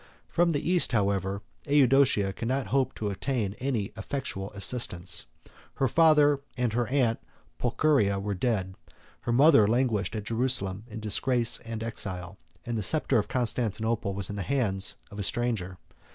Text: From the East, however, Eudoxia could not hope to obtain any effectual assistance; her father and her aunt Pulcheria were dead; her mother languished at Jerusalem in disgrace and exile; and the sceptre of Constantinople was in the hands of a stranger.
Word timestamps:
From 0.29 0.49
the 0.49 0.67
East, 0.67 0.93
however, 0.93 1.43
Eudoxia 1.67 2.33
could 2.33 2.47
not 2.47 2.69
hope 2.73 2.95
to 2.95 3.11
obtain 3.11 3.53
any 3.59 3.91
effectual 3.95 4.49
assistance; 4.53 5.27
her 5.75 5.87
father 5.87 6.41
and 6.57 6.73
her 6.73 6.87
aunt 6.87 7.19
Pulcheria 7.59 8.19
were 8.19 8.33
dead; 8.33 8.73
her 9.19 9.31
mother 9.31 9.67
languished 9.67 10.15
at 10.15 10.23
Jerusalem 10.23 10.85
in 10.89 10.99
disgrace 11.01 11.59
and 11.59 11.83
exile; 11.83 12.39
and 12.65 12.79
the 12.79 12.81
sceptre 12.81 13.19
of 13.19 13.27
Constantinople 13.27 14.15
was 14.15 14.27
in 14.27 14.37
the 14.37 14.41
hands 14.41 14.95
of 15.11 15.19
a 15.19 15.21
stranger. 15.21 15.77